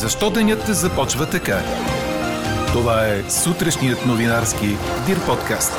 Защо 0.00 0.30
денят 0.30 0.66
започва 0.66 1.30
така? 1.30 1.58
Това 2.72 3.06
е 3.06 3.30
сутрешният 3.30 4.06
новинарски 4.06 4.66
Дир 5.06 5.26
подкаст. 5.26 5.72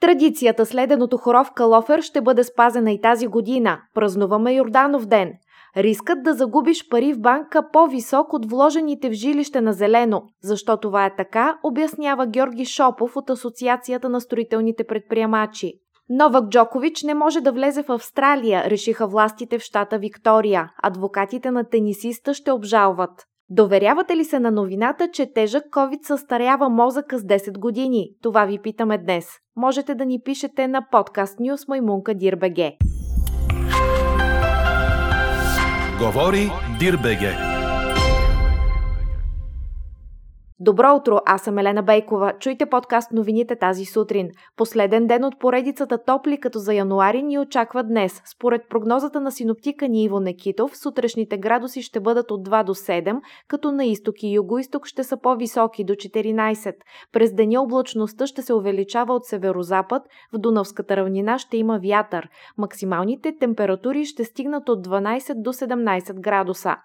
Традицията 0.00 0.66
следеното 0.66 1.16
хоро 1.16 1.44
в 1.44 1.52
Калофер 1.54 2.02
ще 2.02 2.20
бъде 2.20 2.44
спазена 2.44 2.92
и 2.92 3.00
тази 3.00 3.26
година. 3.26 3.80
Празнуваме 3.94 4.52
Йорданов 4.52 5.06
ден. 5.06 5.32
Рискът 5.76 6.22
да 6.22 6.34
загубиш 6.34 6.88
пари 6.88 7.12
в 7.12 7.20
банка 7.20 7.62
по-висок 7.72 8.32
от 8.32 8.50
вложените 8.50 9.08
в 9.10 9.12
жилище 9.12 9.60
на 9.60 9.72
зелено. 9.72 10.22
Защо 10.42 10.76
това 10.76 11.06
е 11.06 11.16
така, 11.16 11.58
обяснява 11.62 12.26
Георги 12.26 12.64
Шопов 12.64 13.16
от 13.16 13.30
Асоциацията 13.30 14.08
на 14.08 14.20
строителните 14.20 14.84
предприемачи. 14.84 15.74
Новак 16.10 16.48
Джокович 16.48 17.02
не 17.02 17.14
може 17.14 17.40
да 17.40 17.52
влезе 17.52 17.82
в 17.82 17.92
Австралия, 17.92 18.64
решиха 18.70 19.06
властите 19.06 19.58
в 19.58 19.62
щата 19.62 19.98
Виктория. 19.98 20.70
Адвокатите 20.82 21.50
на 21.50 21.64
тенисиста 21.64 22.34
ще 22.34 22.52
обжалват. 22.52 23.10
Доверявате 23.50 24.16
ли 24.16 24.24
се 24.24 24.38
на 24.38 24.50
новината, 24.50 25.08
че 25.12 25.32
тежък 25.32 25.64
COVID 25.72 26.06
състарява 26.06 26.68
мозъка 26.68 27.18
с 27.18 27.22
10 27.22 27.58
години? 27.58 28.08
Това 28.22 28.44
ви 28.44 28.58
питаме 28.58 28.98
днес. 28.98 29.26
Можете 29.56 29.94
да 29.94 30.06
ни 30.06 30.20
пишете 30.24 30.68
на 30.68 30.86
подкаст 30.90 31.40
Нюс 31.40 31.68
Маймунка 31.68 32.14
Дирбеге. 32.14 32.76
Говори 36.00 36.50
Дирбеге. 36.78 37.57
Добро 40.60 40.94
утро, 40.96 41.18
аз 41.26 41.42
съм 41.42 41.58
Елена 41.58 41.82
Бейкова. 41.82 42.32
Чуйте 42.38 42.66
подкаст 42.66 43.12
новините 43.12 43.56
тази 43.56 43.84
сутрин. 43.84 44.30
Последен 44.56 45.06
ден 45.06 45.24
от 45.24 45.38
поредицата 45.38 46.04
топли 46.04 46.40
като 46.40 46.58
за 46.58 46.74
януари 46.74 47.22
ни 47.22 47.38
очаква 47.38 47.84
днес. 47.84 48.22
Според 48.24 48.62
прогнозата 48.70 49.20
на 49.20 49.32
синоптика 49.32 49.88
ни 49.88 50.04
Иво 50.04 50.20
Некитов, 50.20 50.76
сутрешните 50.76 51.38
градуси 51.38 51.82
ще 51.82 52.00
бъдат 52.00 52.30
от 52.30 52.48
2 52.48 52.64
до 52.64 52.74
7, 52.74 53.20
като 53.48 53.72
на 53.72 53.84
изток 53.84 54.22
и 54.22 54.38
юго-исток 54.38 54.86
ще 54.86 55.04
са 55.04 55.16
по-високи 55.16 55.84
до 55.84 55.92
14. 55.92 56.74
През 57.12 57.34
деня 57.34 57.62
облачността 57.62 58.26
ще 58.26 58.42
се 58.42 58.54
увеличава 58.54 59.14
от 59.14 59.24
северозапад, 59.24 60.02
в 60.32 60.38
Дунавската 60.38 60.96
равнина 60.96 61.38
ще 61.38 61.56
има 61.56 61.80
вятър. 61.82 62.28
Максималните 62.56 63.36
температури 63.40 64.04
ще 64.04 64.24
стигнат 64.24 64.68
от 64.68 64.86
12 64.86 65.42
до 65.42 65.52
17 65.52 66.20
градуса. 66.20 66.76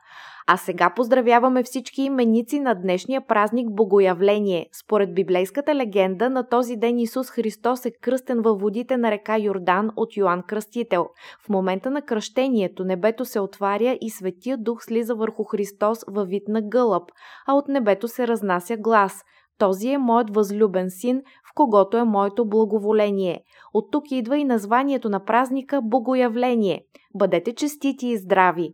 А 0.47 0.57
сега 0.57 0.89
поздравяваме 0.95 1.63
всички 1.63 2.01
именици 2.01 2.59
на 2.59 2.75
днешния 2.75 3.27
празник 3.27 3.71
Богоявление. 3.71 4.69
Според 4.83 5.13
библейската 5.13 5.75
легенда, 5.75 6.29
на 6.29 6.49
този 6.49 6.75
ден 6.75 6.99
Исус 6.99 7.29
Христос 7.29 7.85
е 7.85 7.91
кръстен 8.01 8.41
във 8.41 8.59
водите 8.59 8.97
на 8.97 9.11
река 9.11 9.37
Йордан 9.37 9.89
от 9.95 10.17
Йоанн 10.17 10.43
Кръстител. 10.47 11.07
В 11.45 11.49
момента 11.49 11.91
на 11.91 12.01
кръщението 12.01 12.85
небето 12.85 13.25
се 13.25 13.39
отваря 13.39 13.97
и 14.01 14.09
Светия 14.09 14.57
Дух 14.57 14.83
слиза 14.83 15.15
върху 15.15 15.43
Христос 15.43 15.99
във 16.07 16.27
вид 16.27 16.43
на 16.47 16.61
гълъб, 16.61 17.11
а 17.47 17.53
от 17.53 17.67
небето 17.67 18.07
се 18.07 18.27
разнася 18.27 18.77
глас– 18.77 19.21
този 19.57 19.89
е 19.89 19.97
моят 19.97 20.35
възлюбен 20.35 20.89
син, 20.89 21.21
в 21.49 21.53
когото 21.55 21.97
е 21.97 22.03
моето 22.03 22.49
благоволение. 22.49 23.43
От 23.73 23.91
тук 23.91 24.11
идва 24.11 24.37
и 24.37 24.43
названието 24.43 25.09
на 25.09 25.25
празника 25.25 25.81
Богоявление. 25.83 26.81
Бъдете 27.15 27.55
честити 27.55 28.07
и 28.07 28.17
здрави! 28.17 28.73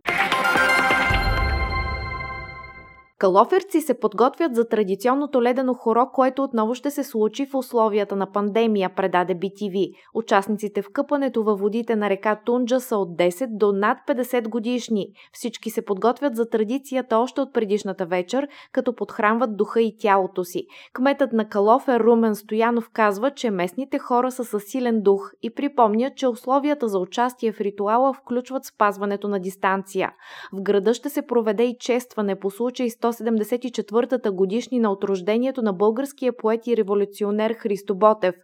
Калоферци 3.20 3.82
се 3.82 4.00
подготвят 4.00 4.56
за 4.56 4.68
традиционното 4.68 5.44
ледено 5.44 5.74
хоро, 5.74 6.10
което 6.14 6.44
отново 6.44 6.76
ще 6.76 6.92
се 6.92 7.04
случи 7.04 7.46
в 7.46 7.56
условията 7.56 8.16
на 8.16 8.32
пандемия, 8.32 8.90
предаде 8.96 9.36
BTV. 9.36 9.94
Участниците 10.14 10.82
в 10.82 10.90
къпането 10.94 11.44
във 11.44 11.60
водите 11.60 11.96
на 11.96 12.10
река 12.10 12.40
Тунджа 12.46 12.80
са 12.80 12.98
от 12.98 13.10
10 13.10 13.48
до 13.58 13.72
над 13.72 13.98
50 14.08 14.50
годишни. 14.50 15.08
Всички 15.34 15.70
се 15.70 15.86
подготвят 15.86 16.36
за 16.36 16.50
традицията 16.50 17.18
още 17.18 17.42
от 17.42 17.54
предишната 17.54 18.06
вечер, 18.06 18.48
като 18.72 18.96
подхранват 18.96 19.58
духа 19.58 19.82
и 19.82 19.96
тялото 20.00 20.44
си. 20.44 20.64
Кметът 20.94 21.34
на 21.34 21.50
Калофер 21.50 22.00
Румен 22.00 22.36
Стоянов 22.36 22.90
казва, 22.94 23.32
че 23.32 23.52
местните 23.52 24.00
хора 24.00 24.32
са 24.32 24.46
със 24.46 24.64
силен 24.64 25.02
дух 25.02 25.32
и 25.42 25.54
припомня, 25.54 26.12
че 26.16 26.28
условията 26.28 26.88
за 26.88 27.00
участие 27.00 27.52
в 27.52 27.62
ритуала 27.62 28.14
включват 28.14 28.66
спазването 28.66 29.28
на 29.28 29.40
дистанция. 29.40 30.12
В 30.54 30.62
града 30.62 30.94
ще 30.94 31.10
се 31.10 31.22
проведе 31.28 31.64
и 31.64 31.78
честване 31.80 32.40
по 32.40 32.50
случай 32.50 32.90
174-та 33.14 34.32
годишнина 34.32 34.92
от 34.92 35.04
рождението 35.04 35.62
на 35.62 35.74
българския 35.74 36.38
поет 36.38 36.68
и 36.68 36.78
революционер 36.78 37.54
Христо 37.54 37.96
Ботев. 37.96 38.36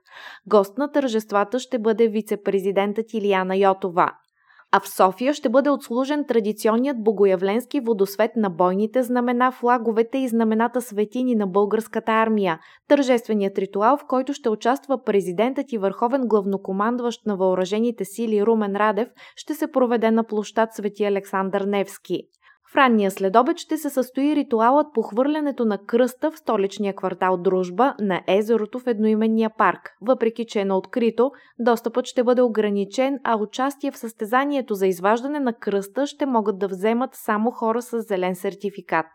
Гост 0.47 0.77
на 0.77 0.91
тържествата 0.91 1.59
ще 1.59 1.79
бъде 1.79 2.07
вице-президентът 2.07 3.13
Илияна 3.13 3.55
Йотова. 3.55 4.11
А 4.71 4.79
в 4.79 4.89
София 4.89 5.33
ще 5.33 5.49
бъде 5.49 5.69
отслужен 5.69 6.25
традиционният 6.27 7.03
богоявленски 7.03 7.79
водосвет 7.79 8.31
на 8.35 8.49
бойните 8.49 9.03
знамена, 9.03 9.51
флаговете 9.51 10.17
и 10.17 10.27
знамената 10.27 10.81
светини 10.81 11.35
на 11.35 11.47
българската 11.47 12.11
армия. 12.11 12.59
Тържественият 12.87 13.57
ритуал, 13.57 13.97
в 13.97 14.05
който 14.07 14.33
ще 14.33 14.49
участва 14.49 15.03
президентът 15.03 15.71
и 15.71 15.77
върховен 15.77 16.21
главнокомандващ 16.25 17.25
на 17.25 17.35
въоръжените 17.37 18.05
сили 18.05 18.45
Румен 18.45 18.75
Радев, 18.75 19.07
ще 19.35 19.53
се 19.53 19.71
проведе 19.71 20.11
на 20.11 20.23
площад 20.23 20.73
Свети 20.73 21.03
Александър 21.03 21.61
Невски. 21.61 22.23
В 22.71 22.75
ранния 22.75 23.11
следобед 23.11 23.57
ще 23.57 23.77
се 23.77 23.89
състои 23.89 24.35
ритуалът 24.35 24.87
по 24.93 25.01
хвърлянето 25.01 25.65
на 25.65 25.77
кръста 25.77 26.31
в 26.31 26.37
столичния 26.37 26.95
квартал 26.95 27.37
Дружба 27.37 27.93
на 27.99 28.21
езерото 28.27 28.79
в 28.79 28.87
едноименния 28.87 29.49
парк. 29.57 29.97
Въпреки, 30.01 30.45
че 30.45 30.59
е 30.59 30.65
на 30.65 30.77
открито, 30.77 31.31
достъпът 31.59 32.05
ще 32.05 32.23
бъде 32.23 32.41
ограничен, 32.41 33.19
а 33.23 33.37
участие 33.37 33.91
в 33.91 33.97
състезанието 33.97 34.73
за 34.73 34.87
изваждане 34.87 35.39
на 35.39 35.53
кръста 35.53 36.07
ще 36.07 36.25
могат 36.25 36.59
да 36.59 36.67
вземат 36.67 37.09
само 37.13 37.51
хора 37.51 37.81
с 37.81 38.01
зелен 38.01 38.35
сертификат. 38.35 39.05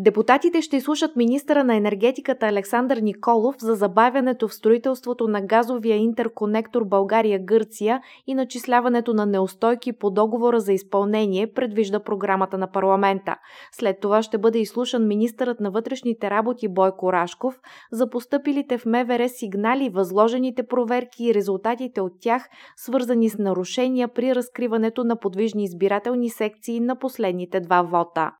Депутатите 0.00 0.62
ще 0.62 0.76
изслушат 0.76 1.16
министъра 1.16 1.64
на 1.64 1.76
енергетиката 1.76 2.46
Александър 2.46 2.96
Николов 2.96 3.54
за 3.58 3.74
забавянето 3.74 4.48
в 4.48 4.54
строителството 4.54 5.28
на 5.28 5.42
газовия 5.42 5.96
интерконектор 5.96 6.84
България-Гърция 6.84 8.00
и 8.26 8.34
начисляването 8.34 9.14
на 9.14 9.26
неустойки 9.26 9.92
по 9.92 10.10
договора 10.10 10.60
за 10.60 10.72
изпълнение, 10.72 11.52
предвижда 11.52 12.00
програмата 12.00 12.58
на 12.58 12.70
парламента. 12.70 13.36
След 13.72 14.00
това 14.00 14.22
ще 14.22 14.38
бъде 14.38 14.58
изслушан 14.58 15.06
министърът 15.06 15.60
на 15.60 15.70
вътрешните 15.70 16.30
работи 16.30 16.68
Бойко 16.68 17.12
Рашков 17.12 17.60
за 17.92 18.10
поступилите 18.10 18.78
в 18.78 18.86
МВР 18.86 19.28
сигнали, 19.28 19.88
възложените 19.88 20.62
проверки 20.62 21.24
и 21.24 21.34
резултатите 21.34 22.00
от 22.00 22.12
тях, 22.20 22.48
свързани 22.76 23.28
с 23.28 23.38
нарушения 23.38 24.08
при 24.08 24.34
разкриването 24.34 25.04
на 25.04 25.16
подвижни 25.16 25.64
избирателни 25.64 26.30
секции 26.30 26.80
на 26.80 26.96
последните 26.96 27.60
два 27.60 27.82
вота. 27.82 28.30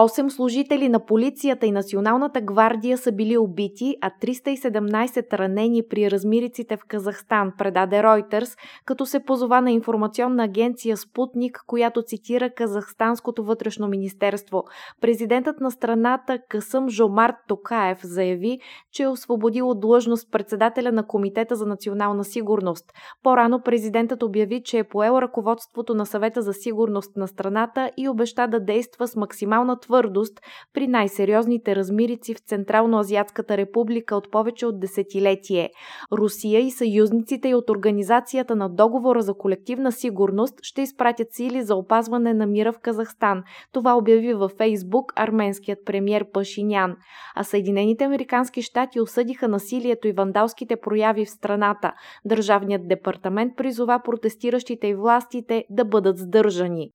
Осем 0.00 0.30
служители 0.30 0.88
на 0.88 1.06
полицията 1.06 1.66
и 1.66 1.70
Националната 1.70 2.40
гвардия 2.40 2.98
са 2.98 3.12
били 3.12 3.38
убити, 3.38 3.96
а 4.00 4.10
317 4.22 5.38
ранени 5.38 5.82
при 5.90 6.10
размириците 6.10 6.76
в 6.76 6.80
Казахстан, 6.88 7.52
предаде 7.58 7.96
Reuters, 7.96 8.58
като 8.84 9.06
се 9.06 9.24
позова 9.24 9.60
на 9.60 9.70
информационна 9.70 10.44
агенция 10.44 10.96
Спутник, 10.96 11.60
която 11.66 12.02
цитира 12.02 12.50
Казахстанското 12.50 13.44
вътрешно 13.44 13.88
министерство. 13.88 14.64
Президентът 15.00 15.60
на 15.60 15.70
страната 15.70 16.38
Касъм 16.48 16.88
Жомарт 16.88 17.34
Токаев 17.48 17.98
заяви, 18.02 18.58
че 18.92 19.02
е 19.02 19.08
освободил 19.08 19.68
от 19.68 19.80
длъжност 19.80 20.32
председателя 20.32 20.92
на 20.92 21.06
Комитета 21.06 21.56
за 21.56 21.66
национална 21.66 22.24
сигурност. 22.24 22.84
По-рано 23.22 23.62
президентът 23.62 24.22
обяви, 24.22 24.62
че 24.64 24.78
е 24.78 24.84
поел 24.84 25.18
ръководството 25.22 25.94
на 25.94 26.06
съвета 26.06 26.42
за 26.42 26.52
сигурност 26.52 27.16
на 27.16 27.28
страната 27.28 27.90
и 27.96 28.08
обеща 28.08 28.48
да 28.48 28.60
действа 28.60 29.08
с 29.08 29.16
максимална 29.16 29.78
твърдост 29.88 30.40
при 30.74 30.86
най-сериозните 30.86 31.76
размирици 31.76 32.34
в 32.34 32.38
Централно-Азиатската 32.38 33.56
република 33.56 34.16
от 34.16 34.30
повече 34.30 34.66
от 34.66 34.80
десетилетие. 34.80 35.70
Русия 36.12 36.60
и 36.60 36.70
съюзниците 36.70 37.48
и 37.48 37.54
от 37.54 37.70
Организацията 37.70 38.56
на 38.56 38.68
договора 38.68 39.22
за 39.22 39.34
колективна 39.34 39.92
сигурност 39.92 40.54
ще 40.62 40.82
изпратят 40.82 41.28
сили 41.30 41.62
за 41.62 41.74
опазване 41.74 42.34
на 42.34 42.46
мира 42.46 42.72
в 42.72 42.78
Казахстан. 42.78 43.42
Това 43.72 43.96
обяви 43.96 44.34
във 44.34 44.52
Фейсбук 44.52 45.12
арменският 45.16 45.78
премьер 45.86 46.24
Пашинян. 46.32 46.96
А 47.36 47.44
Съединените 47.44 48.04
Американски 48.04 48.62
щати 48.62 49.00
осъдиха 49.00 49.48
насилието 49.48 50.08
и 50.08 50.12
вандалските 50.12 50.76
прояви 50.76 51.24
в 51.24 51.30
страната. 51.30 51.92
Държавният 52.24 52.88
департамент 52.88 53.56
призова 53.56 54.00
протестиращите 54.04 54.86
и 54.86 54.94
властите 54.94 55.64
да 55.70 55.84
бъдат 55.84 56.18
сдържани. 56.18 56.90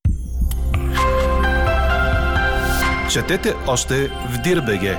Четете 3.10 3.54
още 3.68 4.08
в 4.08 4.42
Дирбеге. 4.44 4.98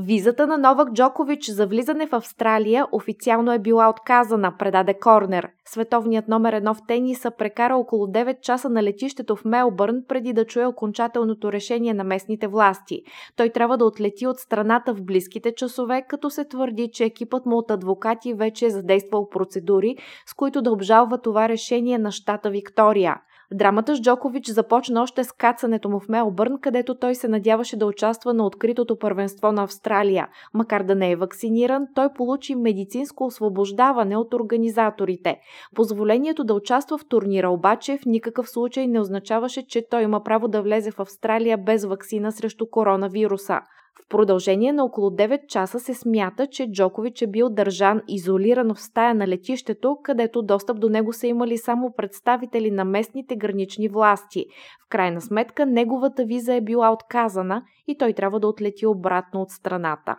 Визата 0.00 0.46
на 0.46 0.58
Новак 0.58 0.92
Джокович 0.92 1.50
за 1.50 1.66
влизане 1.66 2.06
в 2.06 2.12
Австралия 2.12 2.86
официално 2.92 3.52
е 3.52 3.58
била 3.58 3.88
отказана, 3.88 4.56
предаде 4.58 4.94
Корнер. 4.94 5.48
Световният 5.64 6.28
номер 6.28 6.52
едно 6.52 6.74
в 6.74 6.80
тениса 6.88 7.30
прекара 7.30 7.76
около 7.76 8.06
9 8.06 8.40
часа 8.40 8.68
на 8.68 8.82
летището 8.82 9.36
в 9.36 9.44
Мелбърн 9.44 10.02
преди 10.08 10.32
да 10.32 10.44
чуе 10.44 10.66
окончателното 10.66 11.52
решение 11.52 11.94
на 11.94 12.04
местните 12.04 12.46
власти. 12.46 13.02
Той 13.36 13.48
трябва 13.48 13.78
да 13.78 13.84
отлети 13.84 14.26
от 14.26 14.38
страната 14.38 14.94
в 14.94 15.02
близките 15.02 15.54
часове, 15.54 16.02
като 16.08 16.30
се 16.30 16.44
твърди, 16.44 16.90
че 16.92 17.04
екипът 17.04 17.46
му 17.46 17.56
от 17.56 17.70
адвокати 17.70 18.34
вече 18.34 18.66
е 18.66 18.70
задействал 18.70 19.28
процедури, 19.28 19.96
с 20.26 20.34
които 20.34 20.62
да 20.62 20.72
обжалва 20.72 21.18
това 21.18 21.48
решение 21.48 21.98
на 21.98 22.12
щата 22.12 22.50
Виктория. 22.50 23.16
Драмата 23.52 23.96
с 23.96 24.00
Джокович 24.00 24.46
започна 24.46 25.02
още 25.02 25.24
с 25.24 25.32
кацането 25.32 25.88
му 25.88 26.00
в 26.00 26.08
Мелбърн, 26.08 26.58
където 26.60 26.94
той 26.94 27.14
се 27.14 27.28
надяваше 27.28 27.76
да 27.76 27.86
участва 27.86 28.34
на 28.34 28.46
откритото 28.46 28.98
първенство 28.98 29.52
на 29.52 29.62
Австралия. 29.62 30.28
Макар 30.54 30.82
да 30.82 30.94
не 30.94 31.10
е 31.10 31.16
вакциниран, 31.16 31.86
той 31.94 32.12
получи 32.12 32.54
медицинско 32.54 33.24
освобождаване 33.24 34.16
от 34.16 34.34
организаторите. 34.34 35.40
Позволението 35.74 36.44
да 36.44 36.54
участва 36.54 36.98
в 36.98 37.08
турнира 37.08 37.50
обаче 37.50 37.98
в 38.02 38.06
никакъв 38.06 38.50
случай 38.50 38.86
не 38.86 39.00
означаваше, 39.00 39.66
че 39.66 39.88
той 39.90 40.02
има 40.02 40.22
право 40.22 40.48
да 40.48 40.62
влезе 40.62 40.90
в 40.90 41.00
Австралия 41.00 41.58
без 41.58 41.84
вакцина 41.84 42.32
срещу 42.32 42.66
коронавируса. 42.70 43.60
В 44.08 44.10
продължение 44.10 44.72
на 44.72 44.84
около 44.84 45.10
9 45.10 45.46
часа 45.46 45.80
се 45.80 45.94
смята, 45.94 46.46
че 46.46 46.70
Джокович 46.72 47.22
е 47.22 47.26
бил 47.26 47.48
държан 47.48 48.00
изолиран 48.08 48.74
в 48.74 48.80
стая 48.80 49.14
на 49.14 49.28
летището, 49.28 49.96
където 50.02 50.42
достъп 50.42 50.80
до 50.80 50.88
него 50.88 51.12
са 51.12 51.26
имали 51.26 51.58
само 51.58 51.92
представители 51.96 52.70
на 52.70 52.84
местните 52.84 53.36
гранични 53.36 53.88
власти. 53.88 54.46
В 54.86 54.88
крайна 54.88 55.20
сметка 55.20 55.66
неговата 55.66 56.24
виза 56.24 56.54
е 56.54 56.60
била 56.60 56.92
отказана 56.92 57.62
и 57.88 57.98
той 57.98 58.12
трябва 58.12 58.40
да 58.40 58.46
отлети 58.46 58.86
обратно 58.86 59.40
от 59.40 59.50
страната. 59.50 60.16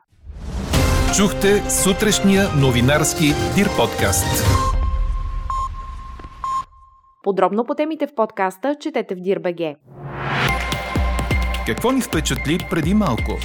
Чухте 1.17 1.69
сутрешния 1.69 2.43
новинарски 2.61 3.25
Дир 3.55 3.67
подкаст. 3.77 4.45
Подробно 7.23 7.65
по 7.65 7.75
темите 7.75 8.07
в 8.07 8.15
подкаста 8.15 8.75
четете 8.79 9.15
в 9.15 9.19
Дирбеге. 9.19 9.75
Какво 11.69 11.91
ни 11.91 12.01
впечатли 12.01 12.57
преди 12.69 12.93
малко? 12.93 13.37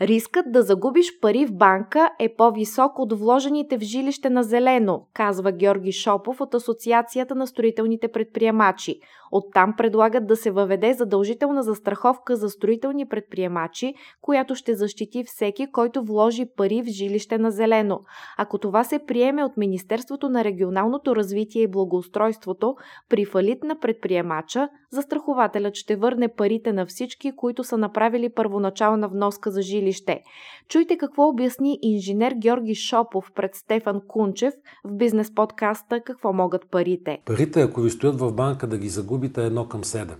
Рискът 0.00 0.52
да 0.52 0.62
загубиш 0.62 1.20
пари 1.20 1.46
в 1.46 1.52
банка 1.52 2.10
е 2.18 2.34
по-висок 2.36 2.98
от 2.98 3.12
вложените 3.18 3.78
в 3.78 3.80
жилище 3.80 4.30
на 4.30 4.42
зелено, 4.42 5.06
казва 5.12 5.52
Георги 5.52 5.92
Шопов 5.92 6.40
от 6.40 6.54
Асоциацията 6.54 7.34
на 7.34 7.46
строителните 7.46 8.08
предприемачи. 8.08 9.00
Оттам 9.32 9.74
предлагат 9.76 10.26
да 10.26 10.36
се 10.36 10.50
въведе 10.50 10.92
задължителна 10.92 11.62
застраховка 11.62 12.36
за 12.36 12.50
строителни 12.50 13.08
предприемачи, 13.08 13.94
която 14.20 14.54
ще 14.54 14.74
защити 14.74 15.24
всеки, 15.26 15.66
който 15.72 16.04
вложи 16.04 16.46
пари 16.56 16.82
в 16.82 16.86
жилище 16.86 17.38
на 17.38 17.50
зелено. 17.50 18.00
Ако 18.38 18.58
това 18.58 18.84
се 18.84 18.98
приеме 19.06 19.44
от 19.44 19.56
Министерството 19.56 20.28
на 20.28 20.44
регионалното 20.44 21.16
развитие 21.16 21.62
и 21.62 21.70
благоустройството, 21.70 22.74
при 23.08 23.24
фалит 23.24 23.64
на 23.64 23.78
предприемача, 23.78 24.68
застрахователят 24.90 25.74
ще 25.74 25.96
върне 25.96 26.28
парите 26.28 26.72
на 26.72 26.86
всички, 26.86 27.32
които 27.36 27.64
са 27.64 27.78
направили 27.78 28.28
първоначална 28.34 29.08
вноска 29.08 29.50
за 29.50 29.62
жилище. 29.62 30.20
Чуйте 30.68 30.96
какво 30.96 31.28
обясни 31.28 31.78
инженер 31.82 32.32
Георги 32.32 32.74
Шопов 32.74 33.32
пред 33.34 33.54
Стефан 33.54 34.00
Кунчев 34.08 34.54
в 34.84 34.96
бизнес 34.96 35.34
подкаста 35.34 36.00
Какво 36.00 36.32
могат 36.32 36.70
парите. 36.70 37.18
Парите, 37.26 37.60
ако 37.60 37.80
ви 37.80 37.90
стоят 37.90 38.20
в 38.20 38.32
банка 38.32 38.66
да 38.66 38.78
ги 38.78 38.88
загубите, 38.88 39.21
е 39.24 39.46
едно 39.46 39.68
към 39.68 39.84
7. 39.84 40.14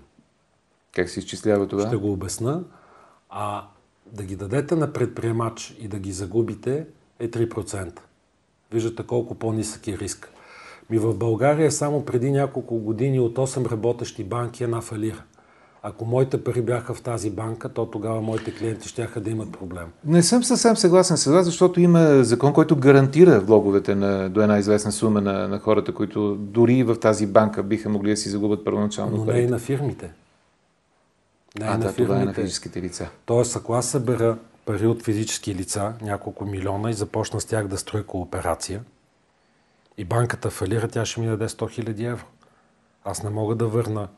Как 0.94 1.10
се 1.10 1.20
изчислява 1.20 1.68
това? 1.68 1.86
Ще 1.86 1.96
го 1.96 2.12
обясна. 2.12 2.64
А 3.30 3.68
да 4.12 4.24
ги 4.24 4.36
дадете 4.36 4.74
на 4.74 4.92
предприемач 4.92 5.76
и 5.80 5.88
да 5.88 5.98
ги 5.98 6.12
загубите 6.12 6.86
е 7.18 7.30
3%. 7.30 8.00
Виждате 8.72 9.06
колко 9.06 9.34
по-нисък 9.34 9.88
е 9.88 9.98
риск. 9.98 10.32
Ми 10.90 10.98
в 10.98 11.14
България 11.14 11.72
само 11.72 12.04
преди 12.04 12.30
няколко 12.30 12.78
години 12.78 13.20
от 13.20 13.36
8 13.36 13.70
работещи 13.70 14.24
банки 14.24 14.64
една 14.64 14.80
фалира. 14.80 15.22
Ако 15.84 16.04
моите 16.04 16.44
пари 16.44 16.62
бяха 16.62 16.94
в 16.94 17.02
тази 17.02 17.30
банка, 17.30 17.68
то 17.68 17.86
тогава 17.86 18.20
моите 18.20 18.54
клиенти 18.54 18.88
ще 18.88 19.06
да 19.16 19.30
имат 19.30 19.52
проблем. 19.52 19.86
Не 20.04 20.22
съм 20.22 20.44
съвсем 20.44 20.76
съгласен 20.76 21.16
с 21.16 21.30
вас, 21.30 21.44
защото 21.44 21.80
има 21.80 22.24
закон, 22.24 22.52
който 22.52 22.76
гарантира 22.76 23.40
влоговете 23.40 23.94
на, 23.94 24.30
до 24.30 24.40
една 24.42 24.58
известна 24.58 24.92
сума 24.92 25.20
на, 25.20 25.48
на 25.48 25.58
хората, 25.58 25.94
които 25.94 26.34
дори 26.34 26.82
в 26.82 27.00
тази 27.00 27.26
банка 27.26 27.62
биха 27.62 27.88
могли 27.88 28.10
да 28.10 28.16
си 28.16 28.28
загубят 28.28 28.64
първоначално 28.64 29.16
Но 29.16 29.26
парите. 29.26 29.40
не 29.40 29.46
и 29.46 29.50
на 29.50 29.58
фирмите. 29.58 30.10
Не 31.58 31.64
а, 31.66 31.70
на 31.70 31.78
да, 31.78 31.92
фирмите. 31.92 32.02
това 32.02 32.22
е 32.22 32.24
на 32.24 32.34
физическите 32.34 32.82
лица. 32.82 33.08
Тоест, 33.26 33.56
ако 33.56 33.74
аз 33.74 33.86
събера 33.86 34.38
пари 34.64 34.86
от 34.86 35.02
физически 35.02 35.54
лица, 35.54 35.92
няколко 36.02 36.44
милиона 36.44 36.90
и 36.90 36.94
започна 36.94 37.40
с 37.40 37.44
тях 37.44 37.66
да 37.68 37.78
строя 37.78 38.04
кооперация, 38.04 38.80
и 39.98 40.04
банката 40.04 40.50
фалира, 40.50 40.88
тя 40.88 41.04
ще 41.04 41.20
ми 41.20 41.26
даде 41.26 41.48
100 41.48 41.82
000 41.82 42.10
евро. 42.12 42.24
Аз 43.04 43.22
не 43.22 43.30
мога 43.30 43.54
да 43.54 43.66
върна 43.66 44.08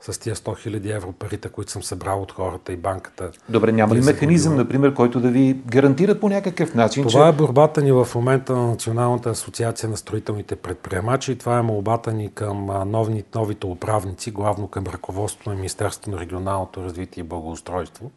с 0.00 0.18
тия 0.18 0.34
100 0.34 0.68
000 0.68 0.96
евро 0.96 1.12
парите, 1.12 1.48
които 1.48 1.70
съм 1.70 1.82
събрал 1.82 2.22
от 2.22 2.32
хората 2.32 2.72
и 2.72 2.76
банката. 2.76 3.30
Добре, 3.48 3.72
няма 3.72 3.94
ли 3.94 4.00
механизъм, 4.00 4.56
например, 4.56 4.94
който 4.94 5.20
да 5.20 5.30
ви 5.30 5.60
гарантира 5.66 6.20
по 6.20 6.28
някакъв 6.28 6.74
начин? 6.74 7.06
Това 7.06 7.24
че... 7.24 7.28
е 7.28 7.32
борбата 7.32 7.82
ни 7.82 7.92
в 7.92 8.08
момента 8.14 8.56
на 8.56 8.66
Националната 8.66 9.30
асоциация 9.30 9.88
на 9.88 9.96
строителните 9.96 10.56
предприемачи 10.56 11.32
и 11.32 11.36
това 11.36 11.58
е 11.58 11.62
молбата 11.62 12.12
ни 12.12 12.34
към 12.34 12.66
новни, 12.90 13.24
новите 13.34 13.66
управници, 13.66 14.30
главно 14.30 14.68
към 14.68 14.84
ръководството 14.86 15.50
на 15.50 15.56
Министерството 15.56 16.10
на 16.10 16.20
регионалното 16.20 16.82
развитие 16.82 17.20
и 17.20 17.24
благоустройство, 17.24 18.10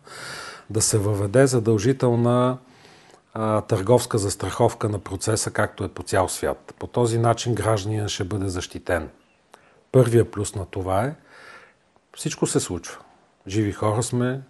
да 0.69 0.81
се 0.81 0.97
въведе 0.97 1.47
задължителна 1.47 2.57
а, 3.33 3.61
търговска 3.61 4.17
застраховка 4.17 4.89
на 4.89 4.99
процеса, 4.99 5.51
както 5.51 5.83
е 5.83 5.87
по 5.87 6.03
цял 6.03 6.29
свят. 6.29 6.73
По 6.79 6.87
този 6.87 7.17
начин 7.17 7.55
гражданин 7.55 8.07
ще 8.07 8.23
бъде 8.23 8.47
защитен. 8.47 9.09
Първия 9.91 10.31
плюс 10.31 10.55
на 10.55 10.65
това 10.65 11.03
е, 11.03 11.15
всичко 12.17 12.47
се 12.47 12.59
случва. 12.59 12.97
Живи 13.47 13.71
хора 13.71 14.03
сме, 14.03 14.41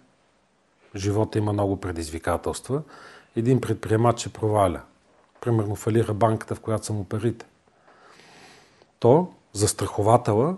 живота 0.96 1.38
има 1.38 1.52
много 1.52 1.80
предизвикателства. 1.80 2.82
Един 3.36 3.60
предприемач 3.60 4.20
се 4.20 4.32
проваля. 4.32 4.80
Примерно 5.40 5.76
фалира 5.76 6.14
банката, 6.14 6.54
в 6.54 6.60
която 6.60 6.86
са 6.86 6.92
му 6.92 7.04
парите. 7.04 7.46
То 8.98 9.32
застрахователя 9.52 10.56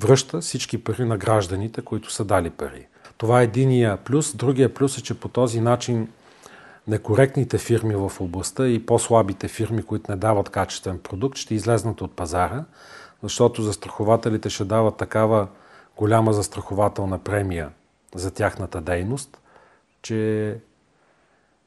връща 0.00 0.40
всички 0.40 0.84
пари 0.84 1.04
на 1.04 1.16
гражданите, 1.16 1.82
които 1.82 2.12
са 2.12 2.24
дали 2.24 2.50
пари. 2.50 2.86
Това 3.16 3.40
е 3.40 3.44
единия 3.44 3.96
плюс. 3.96 4.36
Другия 4.36 4.74
плюс 4.74 4.98
е, 4.98 5.02
че 5.02 5.20
по 5.20 5.28
този 5.28 5.60
начин 5.60 6.08
некоректните 6.88 7.58
фирми 7.58 7.96
в 7.96 8.12
областта 8.20 8.68
и 8.68 8.86
по-слабите 8.86 9.48
фирми, 9.48 9.82
които 9.82 10.10
не 10.10 10.16
дават 10.16 10.48
качествен 10.48 10.98
продукт, 10.98 11.38
ще 11.38 11.54
излезнат 11.54 12.00
от 12.00 12.16
пазара, 12.16 12.64
защото 13.22 13.62
застрахователите 13.62 14.50
ще 14.50 14.64
дават 14.64 14.96
такава 14.96 15.48
голяма 15.96 16.32
застрахователна 16.32 17.18
премия 17.18 17.70
за 18.14 18.30
тяхната 18.30 18.80
дейност, 18.80 19.38
че 20.02 20.56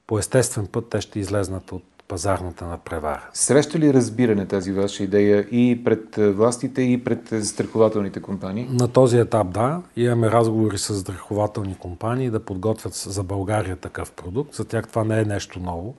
по 0.08 0.20
естествен 0.20 0.68
път 0.68 0.90
те 0.90 1.02
ще 1.02 1.20
излезнат 1.20 1.72
от 1.72 1.84
пазарната 2.08 2.66
надпревара. 2.66 3.30
Среща 3.34 3.80
ли 3.80 3.94
разбиране 3.94 4.46
тази 4.46 4.72
ваша 4.72 5.04
идея 5.04 5.48
и 5.52 5.84
пред 5.84 6.16
властите, 6.16 6.82
и 6.82 7.04
пред 7.04 7.28
застрахователните 7.32 8.22
компании? 8.22 8.68
На 8.72 8.88
този 8.88 9.18
етап 9.18 9.50
да. 9.50 9.82
Имаме 9.96 10.32
разговори 10.32 10.78
с 10.78 10.94
застрахователни 10.94 11.78
компании 11.78 12.30
да 12.30 12.40
подготвят 12.40 12.94
за 12.94 13.24
България 13.24 13.76
такъв 13.76 14.12
продукт. 14.12 14.54
За 14.54 14.66
тях 14.66 14.88
това 14.88 15.04
не 15.04 15.20
е 15.20 15.26
нещо 15.26 15.60
ново, 15.60 15.96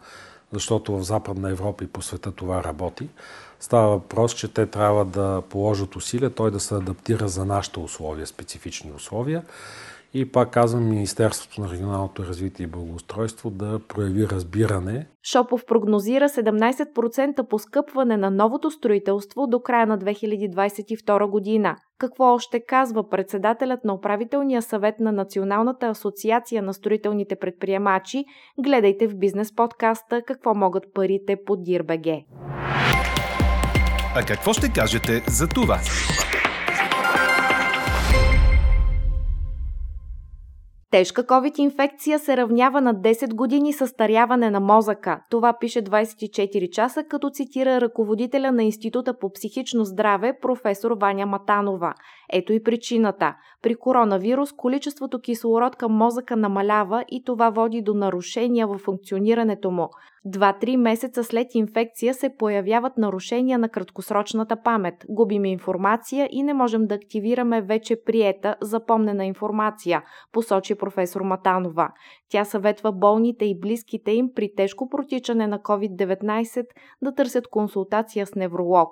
защото 0.52 0.98
в 0.98 1.02
Западна 1.02 1.50
Европа 1.50 1.84
и 1.84 1.86
по 1.86 2.02
света 2.02 2.32
това 2.32 2.64
работи. 2.64 3.08
Става 3.60 3.88
въпрос, 3.88 4.34
че 4.34 4.52
те 4.52 4.66
трябва 4.66 5.04
да 5.04 5.42
положат 5.50 5.96
усилия, 5.96 6.30
той 6.30 6.50
да 6.50 6.60
се 6.60 6.74
адаптира 6.74 7.28
за 7.28 7.44
нашите 7.44 7.80
условия, 7.80 8.26
специфични 8.26 8.92
условия. 8.92 9.42
И 10.14 10.32
пак 10.32 10.50
казвам, 10.50 10.90
Министерството 10.90 11.60
на 11.60 11.70
регионалното 11.70 12.26
развитие 12.26 12.64
и 12.64 12.66
благоустройство 12.66 13.50
да 13.50 13.80
прояви 13.88 14.26
разбиране. 14.28 15.06
Шопов 15.32 15.66
прогнозира 15.66 16.28
17% 16.28 17.48
поскъпване 17.48 18.16
на 18.16 18.30
новото 18.30 18.70
строителство 18.70 19.46
до 19.46 19.60
края 19.60 19.86
на 19.86 19.98
2022 19.98 21.30
година. 21.30 21.76
Какво 21.98 22.24
още 22.24 22.60
казва 22.60 23.08
председателят 23.08 23.84
на 23.84 23.94
управителния 23.94 24.62
съвет 24.62 24.94
на 25.00 25.12
Националната 25.12 25.86
асоциация 25.86 26.62
на 26.62 26.74
строителните 26.74 27.36
предприемачи? 27.36 28.24
Гледайте 28.58 29.08
в 29.08 29.18
бизнес 29.18 29.54
подкаста 29.54 30.22
какво 30.26 30.54
могат 30.54 30.84
парите 30.94 31.36
по 31.46 31.56
Дирбеге. 31.56 32.24
А 34.14 34.22
какво 34.22 34.52
ще 34.52 34.72
кажете 34.72 35.22
за 35.26 35.48
това? 35.48 35.78
Тежка 40.90 41.26
COVID-инфекция 41.26 42.18
се 42.18 42.36
равнява 42.36 42.80
на 42.80 42.94
10 42.94 43.34
години 43.34 43.72
състаряване 43.72 44.50
на 44.50 44.60
мозъка. 44.60 45.20
Това 45.30 45.56
пише 45.60 45.82
24 45.82 46.70
часа, 46.70 47.04
като 47.04 47.30
цитира 47.30 47.80
ръководителя 47.80 48.52
на 48.52 48.64
Института 48.64 49.18
по 49.18 49.32
психично 49.32 49.84
здраве, 49.84 50.38
професор 50.42 50.96
Ваня 51.00 51.26
Матанова. 51.26 51.94
Ето 52.32 52.52
и 52.52 52.62
причината. 52.62 53.34
При 53.62 53.74
коронавирус 53.74 54.52
количеството 54.52 55.20
кислород 55.20 55.76
към 55.76 55.92
мозъка 55.92 56.36
намалява 56.36 57.04
и 57.08 57.24
това 57.24 57.50
води 57.50 57.82
до 57.82 57.94
нарушения 57.94 58.66
в 58.66 58.78
функционирането 58.78 59.70
му. 59.70 59.88
Два-три 60.24 60.76
месеца 60.76 61.24
след 61.24 61.54
инфекция 61.54 62.14
се 62.14 62.36
появяват 62.38 62.98
нарушения 62.98 63.58
на 63.58 63.68
краткосрочната 63.68 64.62
памет. 64.62 64.94
Губим 65.08 65.44
информация 65.44 66.28
и 66.32 66.42
не 66.42 66.54
можем 66.54 66.86
да 66.86 66.94
активираме 66.94 67.62
вече 67.62 68.02
приета, 68.04 68.56
запомнена 68.60 69.24
информация, 69.24 70.02
посочи 70.32 70.74
професор 70.74 71.20
Матанова. 71.20 71.88
Тя 72.30 72.44
съветва 72.44 72.92
болните 72.92 73.44
и 73.44 73.60
близките 73.60 74.10
им 74.10 74.28
при 74.34 74.54
тежко 74.56 74.88
протичане 74.88 75.46
на 75.46 75.58
COVID-19 75.58 76.66
да 77.02 77.14
търсят 77.14 77.48
консултация 77.48 78.26
с 78.26 78.34
невролог. 78.34 78.90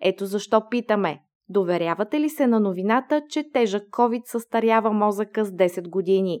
Ето 0.00 0.26
защо 0.26 0.68
питаме. 0.70 1.20
Доверявате 1.48 2.20
ли 2.20 2.28
се 2.28 2.46
на 2.46 2.60
новината, 2.60 3.22
че 3.28 3.50
тежък 3.52 3.82
COVID 3.82 4.22
състарява 4.24 4.92
мозъка 4.92 5.44
с 5.44 5.50
10 5.50 5.88
години? 5.88 6.40